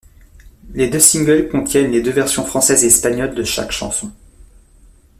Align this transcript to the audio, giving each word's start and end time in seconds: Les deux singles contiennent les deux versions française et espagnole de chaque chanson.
Les 0.73 0.89
deux 0.89 0.97
singles 0.99 1.47
contiennent 1.47 1.91
les 1.91 2.01
deux 2.01 2.09
versions 2.09 2.43
française 2.43 2.83
et 2.83 2.87
espagnole 2.87 3.35
de 3.35 3.43
chaque 3.43 3.71
chanson. 3.71 4.11